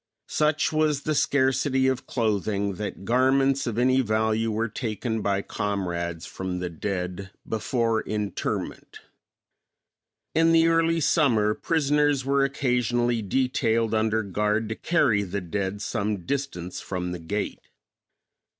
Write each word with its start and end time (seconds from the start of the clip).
Such 0.29 0.71
was 0.73 1.03
the 1.03 1.13
scarcity 1.13 1.85
of 1.87 2.07
clothing 2.07 2.73
that 2.77 3.05
garments 3.05 3.67
of 3.67 3.77
any 3.77 4.01
value 4.01 4.49
were 4.49 4.67
taken 4.67 5.21
by 5.21 5.43
comrades 5.43 6.25
from 6.25 6.57
the 6.57 6.71
dead 6.71 7.29
before 7.47 8.01
interment. 8.01 9.01
In 10.33 10.53
the 10.53 10.65
early 10.69 11.01
summer 11.01 11.53
prisoners 11.53 12.25
were 12.25 12.43
occasionally 12.43 13.21
detailed 13.21 13.93
under 13.93 14.23
guard 14.23 14.69
to 14.69 14.75
carry 14.75 15.21
the 15.21 15.39
dead 15.39 15.83
some 15.83 16.25
distance 16.25 16.81
from 16.81 17.11
the 17.11 17.19
gate. 17.19 17.61